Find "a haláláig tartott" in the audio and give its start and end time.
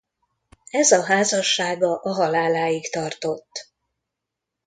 1.99-3.69